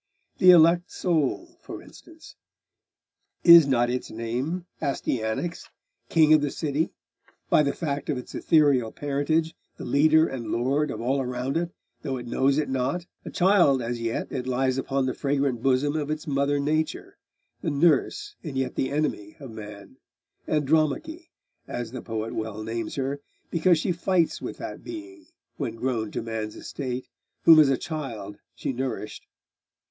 'The 0.39 0.49
elect 0.49 0.91
soul, 0.91 1.59
for 1.61 1.79
instance 1.79 2.35
is 3.43 3.67
not 3.67 3.87
its 3.87 4.09
name 4.09 4.65
Astyanax, 4.81 5.69
king 6.09 6.33
of 6.33 6.41
the 6.41 6.49
city; 6.49 6.89
by 7.51 7.61
the 7.61 7.71
fact 7.71 8.09
of 8.09 8.17
its 8.17 8.33
ethereal 8.33 8.91
parentage, 8.91 9.53
the 9.77 9.85
leader 9.85 10.25
and 10.27 10.47
lord 10.51 10.89
of 10.89 11.01
all 11.01 11.21
around 11.21 11.55
it, 11.55 11.69
though 12.01 12.17
it 12.17 12.25
knows 12.25 12.57
it 12.57 12.67
not? 12.67 13.05
A 13.25 13.29
child 13.29 13.79
as 13.79 14.01
yet, 14.01 14.31
it 14.31 14.47
lies 14.47 14.79
upon 14.79 15.05
the 15.05 15.13
fragrant 15.13 15.61
bosom 15.61 15.95
of 15.95 16.09
its 16.09 16.25
mother 16.25 16.59
Nature, 16.59 17.19
the 17.61 17.69
nurse 17.69 18.35
and 18.43 18.57
yet 18.57 18.73
the 18.73 18.89
enemy 18.89 19.37
of 19.39 19.51
man 19.51 19.97
Andromache, 20.47 21.29
as 21.67 21.91
the 21.91 22.01
poet 22.01 22.33
well 22.33 22.63
names 22.63 22.95
her, 22.95 23.21
because 23.51 23.77
she 23.77 23.91
fights 23.91 24.41
with 24.41 24.57
that 24.57 24.83
being, 24.83 25.27
when 25.57 25.75
grown 25.75 26.09
to 26.13 26.23
man's 26.23 26.55
estate, 26.55 27.07
whom 27.43 27.59
as 27.59 27.69
a 27.69 27.77
child 27.77 28.39
she 28.55 28.73
nourished. 28.73 29.27